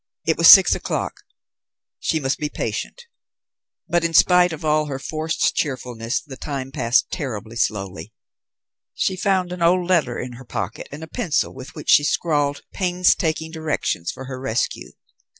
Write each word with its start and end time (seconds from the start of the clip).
It 0.25 0.35
was 0.35 0.49
six 0.49 0.73
o'clock. 0.73 1.17
She 1.99 2.19
must 2.19 2.39
be 2.39 2.49
patient. 2.49 3.03
But 3.87 4.03
in 4.03 4.15
spite 4.15 4.51
of 4.51 4.65
all 4.65 4.87
her 4.87 4.97
forced 4.97 5.53
cheerfulness 5.53 6.21
the 6.23 6.37
time 6.37 6.71
passed 6.71 7.11
terribly 7.11 7.55
slowly. 7.55 8.11
She 8.95 9.15
found 9.15 9.51
an 9.51 9.61
old 9.61 9.87
letter 9.87 10.17
in 10.17 10.33
her 10.41 10.43
pocket, 10.43 10.87
and 10.91 11.03
a 11.03 11.07
pencil, 11.07 11.53
with 11.53 11.75
which 11.75 11.91
she 11.91 12.03
scrawled 12.03 12.63
painstaking 12.73 13.51
directions 13.51 14.09
for 14.11 14.25
her 14.25 14.39
rescue. 14.41 14.93